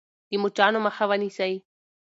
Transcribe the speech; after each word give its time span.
د 0.29 0.31
مچانو 0.43 0.79
مخه 0.85 1.03
ونیسئ. 1.09 1.53